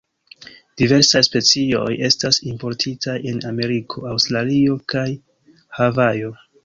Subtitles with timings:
[0.81, 5.05] Diversaj specioj estas importitaj en Ameriko, Aŭstralio kaj
[5.79, 6.35] Havajo.